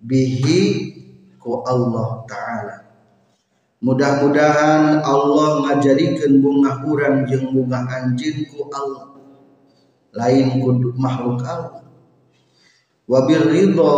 Bihi 0.00 0.62
ku 1.36 1.60
Allah 1.66 2.24
taala 2.24 2.83
mudah-mudahan 3.84 5.04
Allah 5.04 5.60
ngajadikan 5.68 6.40
bunga 6.40 6.80
kurang 6.80 7.28
jeung 7.28 7.52
bunga 7.52 7.84
anjing 7.84 8.48
ku 8.48 8.64
Allah. 8.72 9.12
Lain 10.16 10.56
ku 10.56 10.72
makhluk 10.96 11.44
Allah. 11.44 11.84
Wabil 13.04 13.44
ridho 13.52 13.96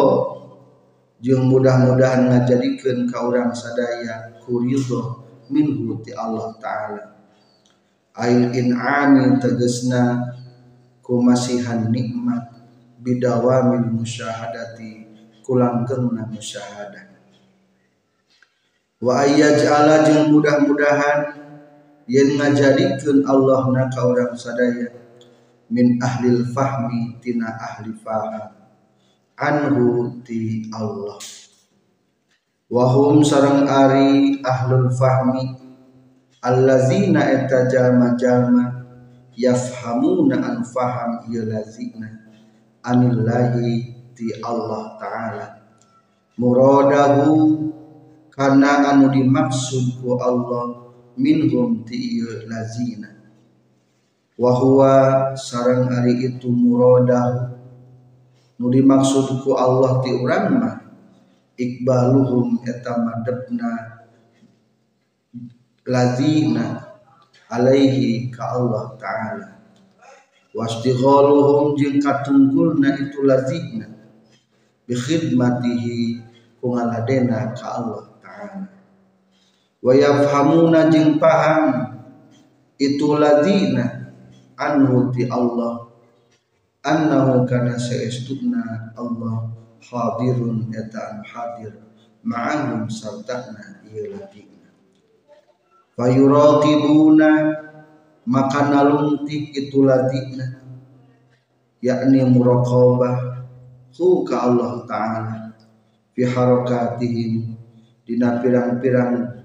jeung 1.22 1.46
mudah-mudahan 1.46 2.26
ngajadikeun 2.26 3.06
ka 3.06 3.22
urang 3.30 3.54
sadaya 3.54 4.42
ku 4.42 4.58
ridho 4.66 5.22
minhu 5.54 6.02
ti 6.02 6.10
Allah 6.10 6.50
taala. 6.58 7.04
Ail 8.18 8.50
in'ami 8.50 9.38
tegesna 9.38 10.34
ku 10.98 11.22
masihan 11.22 11.86
nikmat 11.86 12.42
bidawamin 12.98 13.94
musyahadati 13.94 15.06
kulanggengna 15.46 16.26
musyahadah 16.26 17.15
wa 19.06 19.22
ayyaj'ala 19.22 20.02
jeung 20.02 20.34
mudah-mudahan 20.34 21.38
yen 22.10 22.34
ngajadikeun 22.34 23.22
Allah 23.22 23.62
na 23.70 23.86
ka 23.86 24.02
urang 24.02 24.34
sadaya 24.34 24.90
min 25.70 25.98
ahlil 26.02 26.42
fahmi 26.50 27.18
tina 27.22 27.54
ahli 27.54 27.94
faham. 28.02 28.50
Anhu 29.36 30.18
ti 30.26 30.66
Allah. 30.74 31.20
Wahum 32.66 33.22
sareng 33.22 33.68
ari 33.68 34.42
ahlul 34.42 34.90
fahmi 34.90 35.54
allazina 36.42 37.30
eta 37.30 37.70
jalma-jalma 37.70 38.82
yafhamuna 39.38 40.40
an 40.42 40.56
faham 40.66 41.30
ieu 41.30 41.46
lazina 41.46 42.10
anillahi 42.82 43.92
ti 44.18 44.34
Allah 44.42 44.98
taala. 44.98 45.46
Muradahu 46.40 47.65
karena 48.36 48.92
anu 48.92 49.08
dimaksud 49.08 50.04
ku 50.04 50.20
Allah 50.20 50.92
minhum 51.16 51.88
ti 51.88 52.20
lazina. 52.44 53.16
Wa 54.36 54.52
sarang 55.32 55.88
ari 55.88 56.28
itu 56.28 56.52
muradah 56.52 57.56
nu 58.60 58.68
dimaksud 58.68 59.40
ku 59.40 59.56
Allah 59.56 60.04
ti 60.04 60.12
urang 60.12 60.60
mah 60.60 60.76
ikbaluhum 61.56 62.60
eta 62.68 63.00
madepna 63.00 63.72
lazina 65.88 66.92
alaihi 67.48 68.28
ka 68.28 68.60
Allah 68.60 68.92
taala. 69.00 69.48
Wastighaluhum 70.52 71.76
jeung 71.80 72.00
katunggulna 72.00 73.00
itu 73.00 73.24
lazina 73.24 73.88
bi 74.84 74.92
khidmatihi 74.92 76.20
kungaladena 76.60 77.56
ka 77.56 77.80
Allah 77.80 78.15
wa 79.82 79.92
yafhamuna 79.94 80.90
jeung 80.90 81.20
paham 81.22 81.96
itu 82.76 83.16
ladina 83.16 84.12
anhu 84.56 85.12
ti 85.12 85.28
Allah. 85.28 85.88
Annahu 86.86 87.42
kana 87.50 87.74
saestuna 87.74 88.94
Allah 88.94 89.50
hadirun 89.82 90.70
eta 90.70 91.18
hadir. 91.26 91.82
Ma'ahum 92.26 92.86
sartana 92.90 93.82
ieu 93.86 94.14
ladina. 94.14 94.70
Fayuraqibuna 95.98 97.30
maka 98.26 98.70
nalungtik 98.70 99.50
itu 99.50 99.82
ladina. 99.82 100.62
Yakni 101.82 102.22
muraqabah. 102.22 103.34
Hu 103.96 104.28
ka 104.28 104.52
Allah 104.52 104.84
taala 104.84 105.56
fi 106.12 106.28
harakatihim 106.28 107.55
dina 108.06 108.38
pirang-pirang 108.38 109.42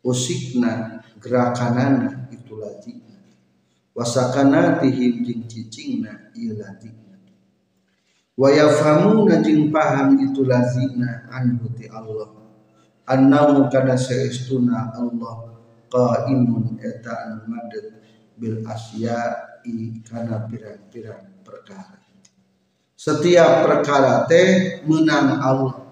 usikna 0.00 1.04
gerakanana 1.20 2.32
itu 2.32 2.56
ladina 2.56 3.20
wasakanatihim 3.92 5.20
jeung 5.20 5.44
cicingna 5.44 6.32
ieu 6.32 6.56
ladina 6.56 7.20
wa 8.34 8.48
yafhamuna 8.48 9.44
jeung 9.44 9.68
paham 9.68 10.16
itu 10.18 10.40
lazina 10.42 11.28
anhu 11.28 11.68
ti 11.76 11.84
Allah. 11.86 12.48
Annahu 13.06 13.70
kana 13.70 13.94
saestuna 13.94 14.90
Allah 14.98 15.54
qaimun 15.86 16.74
eta 16.82 17.14
anu 17.22 17.46
madeg 17.46 18.02
bil 18.34 18.66
asya'i 18.66 20.02
kana 20.02 20.42
pirang-pirang 20.50 21.38
perkara. 21.46 22.02
Setiap 22.98 23.62
perkara 23.62 24.26
teh 24.26 24.82
menang 24.90 25.38
Allah 25.38 25.85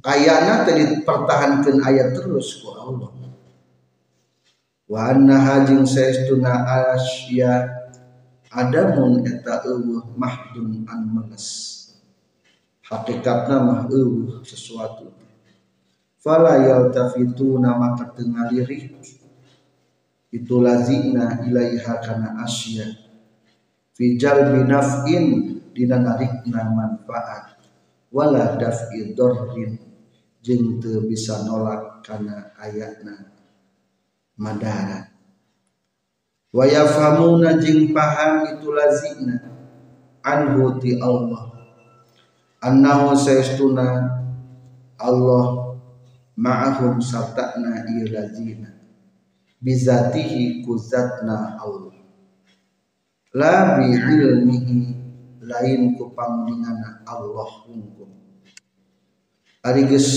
kayana 0.00 0.64
tadi 0.64 1.04
pertahankan 1.04 1.76
ayat 1.84 2.16
terus 2.16 2.60
ku 2.60 2.72
Allah. 2.72 3.12
Wa 4.90 5.14
anna 5.14 5.38
hajing 5.38 5.86
saestuna 5.86 6.66
asya 6.66 7.62
adamun 8.50 9.22
eta 9.22 9.62
eueuh 9.62 10.02
mahdun 10.18 10.82
an 10.90 11.06
meles. 11.06 11.78
Hakikatna 12.82 13.62
mah 13.62 13.80
eueuh 13.86 14.42
sesuatu. 14.42 15.14
Fala 16.18 16.58
yaltafituna 16.58 17.78
maka 17.78 18.12
teu 18.12 18.28
ngalirik 18.28 18.92
itu 20.30 20.56
lazina 20.60 21.38
ilaiha 21.46 21.94
kana 22.02 22.44
asya 22.44 22.86
fi 23.94 24.18
jalbi 24.20 24.66
naf'in 24.66 25.24
dina 25.70 26.02
narikna 26.02 26.66
manfaat. 26.66 27.62
Wala 28.10 28.58
daf'i 28.58 29.14
dorrin 29.14 29.89
jeung 30.40 30.80
teu 30.80 31.04
bisa 31.04 31.44
nolak 31.44 32.00
kana 32.04 32.52
ayatna 32.56 33.32
madara. 34.40 35.12
Wa 36.50 36.64
yafhamuna 36.66 37.60
jeung 37.60 37.92
paham 37.92 38.48
itu 38.56 38.68
lazina 38.72 39.36
anhu 40.24 40.80
ti 40.80 40.96
Allah. 40.98 41.52
Annahu 42.60 43.16
saestuna 43.16 44.20
Allah 45.00 45.44
ma'ahum 46.36 47.00
sartana 47.00 47.88
ieu 47.88 48.08
lazina. 48.08 48.68
Bizatihi 49.60 50.64
kuzatna 50.64 51.60
Allah. 51.60 51.96
La 53.36 53.78
bi 53.78 53.94
ilmihi 53.94 54.76
lain 55.44 55.94
ku 55.94 56.12
Allah 56.16 57.48
hungkul 57.64 58.19
ari 59.60 59.84
geus 59.88 60.08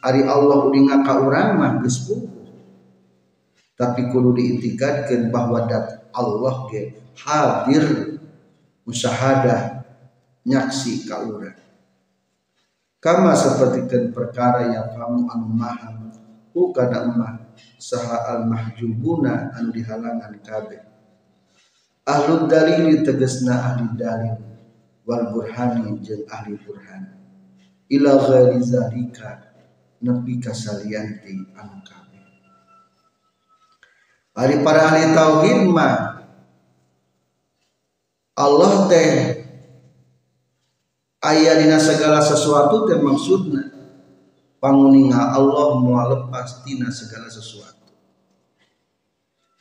ari 0.00 0.24
Allah 0.24 0.64
udinga 0.64 1.04
ka 1.04 1.20
urang 1.20 1.60
mah 1.60 1.80
geus 1.84 2.08
tapi 3.76 4.08
kudu 4.12 4.36
diintikadkan 4.36 5.32
bahwa 5.32 5.66
dat 5.66 6.06
Allah 6.12 6.54
ge 6.70 6.94
hadir 7.18 8.16
musyahadah 8.86 9.82
nyaksi 10.46 11.02
ka 11.08 11.24
urang. 11.24 11.58
Kama 13.02 13.34
seperti 13.34 13.90
kan 13.90 14.04
perkara 14.14 14.70
yang 14.70 14.94
kamu 14.94 15.26
anu 15.26 15.48
maham 15.50 16.14
ku 16.54 16.70
kana 16.70 17.10
emah 17.10 17.50
saha 17.80 18.38
al 18.38 18.46
mahjubuna 18.46 19.50
anu 19.58 19.74
dihalangan 19.74 20.38
kabeh. 20.38 20.78
Ahlu 22.06 22.46
dalil 22.46 23.02
tegesna 23.02 23.58
ahli 23.58 23.98
dalil 23.98 24.38
wal 25.02 25.34
burhani 25.34 25.98
jeung 26.02 26.22
ahli 26.30 26.54
burhan 26.62 27.21
ila 27.92 28.12
ghairi 28.16 28.58
zalika 28.64 29.52
nepi 30.00 30.40
kasalianti 30.40 31.52
anu 31.52 31.82
Ari 34.32 34.64
para 34.64 34.88
ahli 34.88 35.12
tauhid 35.12 35.68
mah 35.68 36.24
Allah 38.32 38.88
teh 38.88 39.08
aya 41.20 41.52
dina 41.60 41.76
segala 41.76 42.16
sesuatu 42.24 42.88
teh 42.88 42.96
maksudna. 42.96 43.68
Panguninga 44.56 45.36
Allah 45.36 45.76
mau 45.76 46.00
lepas 46.08 46.64
tina 46.64 46.88
segala 46.88 47.28
sesuatu. 47.28 47.92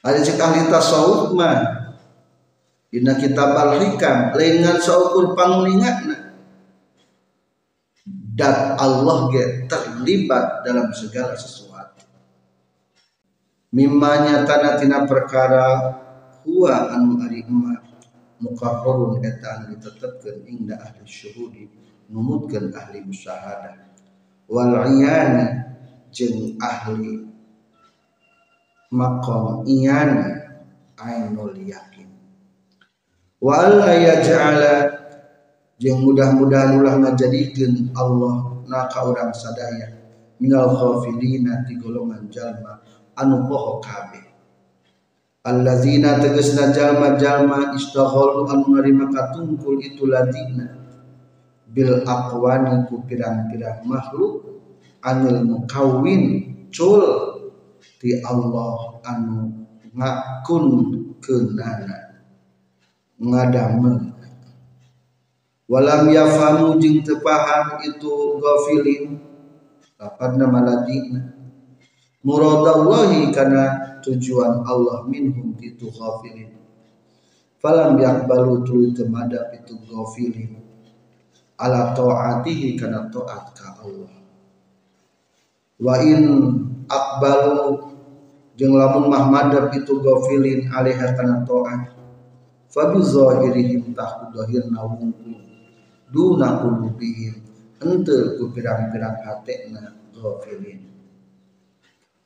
Ada 0.08 0.24
cek 0.24 0.40
ahli 0.40 0.72
tasawuf 0.72 1.36
mah 1.36 1.92
dina 2.88 3.20
kitab 3.20 3.52
al-hikam 3.52 4.32
lain 4.32 4.64
saukur 4.80 5.36
panguningana 5.36 6.21
dan 8.32 8.80
Allah 8.80 9.28
ge 9.36 9.68
terlibat 9.68 10.64
dalam 10.64 10.88
segala 10.96 11.36
sesuatu. 11.36 12.08
Mimanya 13.76 14.48
tanah 14.48 14.80
tina 14.80 15.04
perkara 15.04 15.96
huwa 16.48 16.96
anu 16.96 17.20
ari 17.24 17.44
emak 17.44 17.84
mukarrarun 18.40 19.20
eta 19.20 19.60
anu 19.60 19.76
ditetepkeun 19.76 20.48
ingda 20.48 20.80
ahli 20.80 21.04
syuhudi 21.04 21.68
numutkeun 22.08 22.72
ahli 22.72 23.04
musyahadah 23.04 23.96
wal 24.48 24.76
iyani 24.88 25.68
jeung 26.12 26.56
ahli 26.60 27.28
maqam 28.92 29.64
iyani 29.68 30.40
ainul 31.00 31.56
yakin. 31.56 32.12
Wa 33.40 33.72
alla 33.72 35.01
jeung 35.82 36.06
mudah-mudahan 36.06 36.78
ulah 36.78 37.02
ngajadikeun 37.02 37.90
Allah 37.98 38.62
na 38.70 38.86
ka 38.86 39.02
urang 39.10 39.34
sadaya. 39.34 39.98
Minal 40.38 40.78
ghafilina 40.78 41.66
ti 41.66 41.78
golongan 41.82 42.30
jalma 42.30 42.82
anu 43.18 43.46
poho 43.50 43.78
kabeh 43.82 44.26
allazina 45.46 46.22
tegesna 46.22 46.70
jalma-jalma 46.70 47.74
istaghalu 47.74 48.46
anu 48.50 48.78
narima 48.78 49.10
katungkul 49.10 49.82
itu 49.82 50.06
ladina. 50.06 50.78
Bil 51.72 52.04
aqwani 52.06 52.90
ku 52.90 53.02
pirang-pirang 53.08 53.86
makhluk 53.88 54.44
anil 55.02 55.42
mukawin 55.46 56.24
cul 56.70 57.02
ti 57.98 58.22
Allah 58.22 59.02
anu 59.06 59.66
ngakun 59.94 60.66
kenana. 61.22 62.22
Ngadamen 63.22 64.11
walam 65.72 66.12
yafamu 66.12 66.76
jeung 66.84 67.00
teu 67.00 67.24
paham 67.24 67.80
itu 67.88 68.12
ghafilin. 68.44 69.24
Lapadna 69.96 70.50
maladina 70.50 71.32
muradallahi 72.26 73.32
karena 73.32 73.96
tujuan 74.04 74.68
Allah 74.68 75.08
minhum 75.08 75.56
itu 75.64 75.88
ghafilin. 75.88 76.60
Falam 77.62 77.96
yakbalu 77.96 78.66
tulu 78.68 78.92
temadap 78.92 79.56
itu 79.56 79.80
ghafilin. 79.88 80.60
Ala 81.62 81.94
ta'atihi 81.94 82.74
karena 82.74 83.06
taat 83.14 83.54
ka 83.54 83.80
Allah. 83.86 84.12
Wa 85.78 86.02
in 86.02 86.26
akbalu 86.90 87.94
jeung 88.58 88.74
lamun 88.74 89.14
mahmadab 89.14 89.70
itu 89.72 90.02
ghafilin 90.02 90.68
alaiha 90.74 91.14
kana 91.14 91.46
taat. 91.46 91.94
Fa 92.74 92.90
bi 92.90 93.06
zahirihim 93.06 93.94
tahku 93.94 94.34
zahirna 94.34 94.82
wungkul 94.82 95.31
duna 96.12 96.60
qulubihim 96.60 97.42
henteu 97.80 98.38
ku 98.38 98.52
pirang-pirang 98.54 99.18
hatena 99.24 99.96
ghafilin. 100.12 100.86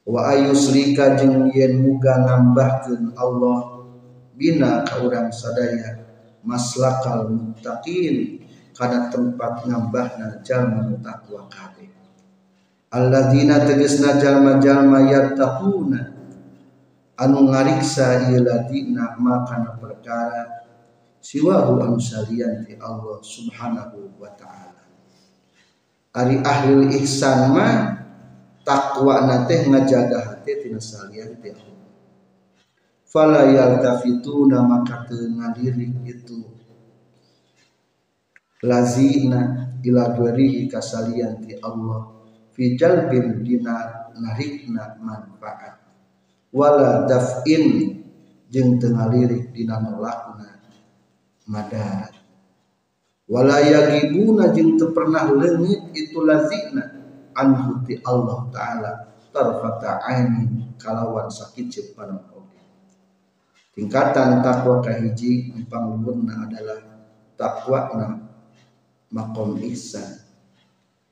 Wa 0.06 0.34
ayusrika 0.34 1.18
jeung 1.18 1.50
yen 1.54 1.82
muga 1.82 2.22
nambahkeun 2.22 3.14
Allah 3.18 3.88
bina 4.36 4.84
ka 4.86 5.02
urang 5.02 5.30
sadaya 5.32 6.02
maslakal 6.46 7.30
muttaqin 7.32 8.46
kana 8.76 9.10
tempat 9.10 9.66
ngambahna 9.66 10.44
jalma 10.46 10.94
takwa 11.02 11.48
kabeh. 11.48 11.90
Alladzina 12.92 13.66
tegesna 13.66 14.20
jalma-jalma 14.22 15.10
yattaquna 15.10 16.00
anu 17.16 17.48
ngariksa 17.48 18.30
ieu 18.30 18.44
ladina 18.44 19.16
makana 19.20 19.80
perkara 19.80 20.65
siwahu 21.26 21.82
anu 21.82 21.98
salian 21.98 22.62
ti 22.70 22.78
Allah 22.78 23.18
subhanahu 23.18 24.22
wa 24.22 24.30
ta'ala. 24.38 24.86
Ari 26.14 26.38
ahli 26.46 27.02
ihsan 27.02 27.50
mah 27.50 27.98
takwa 28.62 29.26
nate 29.26 29.66
ngajaga 29.66 30.22
hati 30.22 30.62
tina 30.62 30.78
salian 30.78 31.34
ti 31.42 31.50
Allah. 31.50 31.90
Fala 33.10 33.50
yaltafituna 33.50 34.62
maka 34.62 35.10
teu 35.10 35.26
ngalirik 35.26 36.06
itu. 36.06 36.46
Lazina 38.62 39.74
ila 39.82 40.14
dwarihi 40.14 40.70
kasalian 40.70 41.42
ti 41.42 41.58
Allah. 41.58 42.14
Fi 42.54 42.78
jalbin 42.78 43.42
dina 43.42 44.08
narikna 44.14 45.02
manfaat. 45.02 45.82
Wala 46.54 47.10
daf'in 47.10 47.98
jeung 48.48 48.78
teu 48.80 48.94
ngalirik 48.94 49.52
dina 49.52 49.82
nolakna 49.84 50.25
madarat 51.50 52.14
wala 53.26 53.58
yagibuna 53.62 54.54
jeung 54.54 54.78
teu 54.78 54.94
pernah 54.94 55.30
leungit 55.30 55.94
itu 55.98 56.22
lazina 56.22 56.84
anhu 57.34 57.82
ti 57.86 57.98
Allah 58.06 58.40
taala 58.54 58.92
tarfata 59.34 60.06
aini 60.06 60.76
kalawan 60.78 61.30
sakit 61.30 61.96
panon 61.98 62.36
tingkatan 63.76 64.40
takwa 64.40 64.80
kahiji 64.80 65.52
empang 65.52 66.00
luhurna 66.00 66.48
adalah 66.48 66.80
takwa 67.36 67.80
na 68.00 68.08
makom 69.12 69.60
ihsan. 69.68 70.24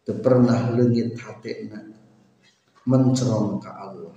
Teu 0.03 0.19
pernah 0.19 0.71
leungit 0.71 1.15
hatena 1.19 1.79
mencerong 2.83 3.59
ka 3.63 3.71
Allah. 3.71 4.15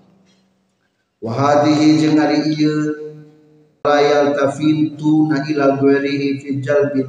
Wa 1.22 1.30
hadhihi 1.34 2.02
jeung 2.02 2.18
ari 2.18 2.54
ieu 2.54 3.05
la 3.86 4.02
yaltafitu 4.02 5.30
na 5.30 5.46
ila 5.46 5.78
ghairihi 5.78 6.42
fi 6.42 6.58
jalbin 6.58 7.06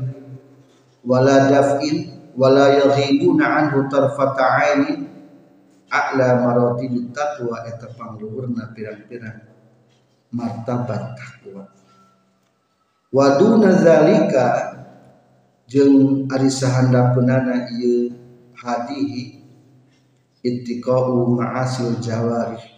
wala 1.01 1.49
daf'in 1.49 2.29
wala 2.37 2.69
yaghibuna 2.77 3.65
anhu 3.65 3.89
tarfata 3.89 4.45
aini. 4.61 5.07
A'la 5.87 6.43
maratibit 6.43 7.15
taqwa 7.15 7.63
eta 7.63 7.87
pangluhurna 7.95 8.75
pirang-pirang 8.75 9.39
martabat 10.35 11.15
takwa 11.15 11.63
waduna 13.15 13.71
zalika 13.71 14.75
jeung 15.63 16.27
ari 16.27 16.51
sahandapeunana 16.51 17.71
ieu 17.71 18.11
hadihi 18.51 19.47
ittiqau 20.43 21.39
ma'asil 21.39 22.03
jawarih 22.03 22.76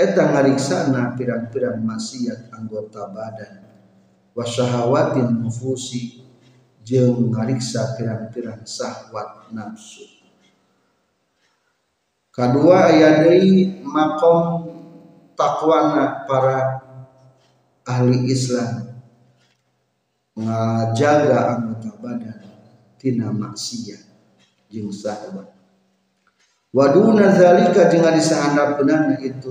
eta 0.00 0.32
ngariksana 0.32 1.12
pirang-pirang 1.20 1.84
maksiat 1.84 2.48
anggota 2.56 3.12
badan. 3.12 3.68
Wa 4.32 4.48
syahawatin 4.48 5.44
nufusi 5.44 6.24
jeung 6.80 7.28
ngariksa 7.28 8.00
pirang-pirang 8.00 8.64
sahwat 8.64 9.52
nafsu. 9.52 10.08
Kadua 12.32 12.88
aya 12.88 13.28
deui 13.28 13.84
makom 13.84 14.72
takwana 15.36 16.24
para 16.24 16.80
ahli 17.84 18.32
Islam. 18.32 18.88
Ngajaga 20.40 21.38
anggota 21.52 21.90
badan 22.00 22.40
tina 22.96 23.28
maksiat 23.28 24.08
jeung 24.70 24.92
sahabat 24.92 25.50
waduna 26.70 27.34
zalika 27.34 27.90
jeung 27.90 28.06
ari 28.06 28.22
sahandapeunana 28.22 29.18
itu 29.20 29.50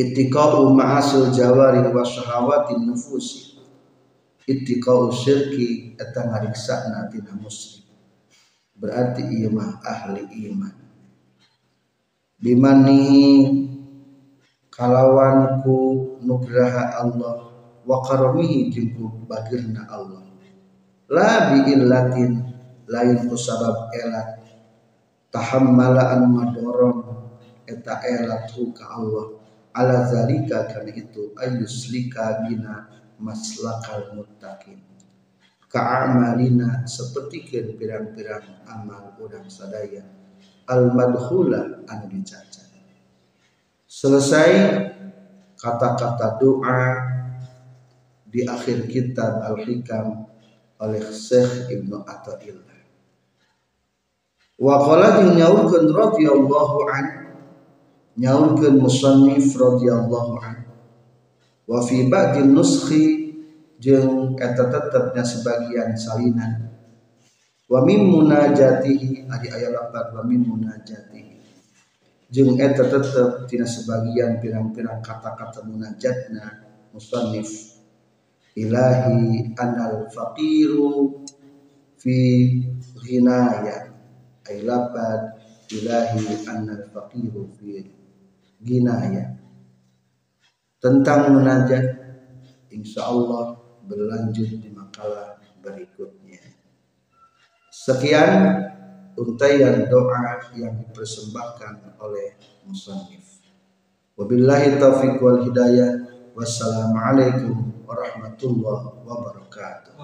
ittiqa'u 0.00 0.72
ma'asul 0.72 1.28
jawari 1.34 1.84
wa 1.92 2.00
syahawatin 2.00 2.88
nufusi. 2.88 3.60
Ittiqa'u 4.48 5.12
syirki 5.12 5.94
eta 6.00 6.26
ngariksana 6.26 7.12
tina 7.12 7.36
muslim. 7.36 7.84
Berarti 8.80 9.28
ieu 9.28 9.52
mah 9.52 9.78
ahli 9.84 10.24
iman. 10.48 10.74
Bimanihi 12.40 13.52
kalawan 14.72 15.60
ku 15.60 15.76
nugraha 16.24 17.04
Allah 17.04 17.52
wa 17.84 18.00
karamihi 18.00 18.72
jeung 18.72 18.96
ku 18.96 19.04
bagirna 19.28 19.84
Allah. 19.92 20.24
La 21.12 21.52
bi 21.52 21.68
illatin 21.68 22.40
lain 22.88 23.28
ku 23.28 23.36
sabab 23.36 23.92
elat. 23.92 24.40
Tahammala 25.30 26.16
an 26.16 26.26
madorong 26.32 26.98
eta 27.68 28.02
elat 28.02 28.50
ka 28.50 28.84
Allah 28.98 29.39
ala 29.80 30.04
zalika 30.04 30.68
kana 30.68 30.92
itu 30.92 31.32
ayuslika 31.40 32.44
bina 32.44 32.92
maslakal 33.16 34.12
muttaqin 34.12 34.84
ka'amalina 35.70 36.84
seperti 36.84 37.46
pirang-pirang 37.78 38.66
amal 38.66 39.14
orang 39.22 39.46
sadaya 39.46 40.02
al-madkhula 40.66 41.86
anu 41.86 42.06
dicaca. 42.10 42.66
Selesai 43.90 44.50
kata-kata 45.58 46.38
doa 46.38 46.82
di 48.26 48.46
akhir 48.46 48.86
kitab 48.86 49.42
Al-Hikam 49.42 50.26
oleh 50.78 51.02
Syekh 51.10 51.70
Ibnu 51.74 52.06
Athaillah. 52.06 52.78
Wa 54.60 54.74
qala 54.86 55.26
radhiyallahu 55.26 56.78
an 56.90 57.04
nyaurkeun 58.18 58.80
musannif 58.80 59.54
radhiyallahu 59.54 60.32
an 60.42 60.56
wa 61.70 61.78
fi 61.86 62.10
ba'din 62.10 62.50
nuskhi 62.50 63.20
jeung 63.80 64.36
eta 64.36 64.68
tetepnya 64.68 65.24
sebagian 65.24 65.96
salinan. 65.96 66.68
Wa 67.70 67.86
min 67.86 68.10
munajatihi 68.10 69.30
adi 69.30 69.48
aya 69.48 69.70
lapat 69.72 70.12
wa 70.12 70.26
min 70.26 70.44
munajatihi. 70.44 71.38
Jeung 72.30 72.58
eta 72.58 72.86
tetep 72.86 73.46
tina 73.48 73.64
sebagian 73.66 74.38
pirang-pirang 74.38 75.00
kata-kata 75.00 75.64
munajatna 75.64 76.66
musannif. 76.92 77.78
Ilahi 78.58 79.54
anal 79.54 80.10
faqiru 80.10 81.24
fi 81.96 82.18
ghinaya. 83.06 83.94
Ay 84.44 84.66
lapat 84.66 85.38
ilahi 85.70 86.50
anal 86.50 86.90
faqiru 86.90 87.54
fi 87.54 87.99
ghinaya 88.60 89.36
tentang 90.80 91.36
munajat 91.36 91.84
insyaallah 92.72 93.56
berlanjut 93.84 94.60
di 94.60 94.70
makalah 94.72 95.40
berikutnya 95.60 96.60
Sekian 97.70 98.60
untaian 99.14 99.86
doa 99.86 100.52
yang 100.58 100.74
dipersembahkan 100.84 102.02
oleh 102.02 102.34
musannif. 102.66 103.40
Wabillahi 104.18 104.76
taufiq 104.76 105.22
wal 105.22 105.46
hidayah. 105.46 106.10
Wassalamualaikum 106.34 107.86
warahmatullahi 107.86 109.00
wabarakatuh. 109.06 109.94